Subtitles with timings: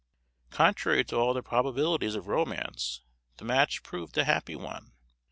[0.49, 3.01] Contrary to all the probabilities of romance,
[3.37, 4.93] the match proved a happy one.